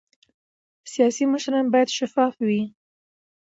سیاسي 0.91 1.23
مشران 1.33 1.65
باید 1.73 1.89
شفاف 1.97 2.33
وي 2.47 2.61